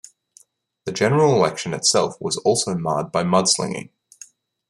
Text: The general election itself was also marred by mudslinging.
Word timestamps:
The 0.85 0.91
general 0.91 1.35
election 1.35 1.75
itself 1.75 2.15
was 2.19 2.35
also 2.37 2.73
marred 2.73 3.11
by 3.11 3.23
mudslinging. 3.23 3.91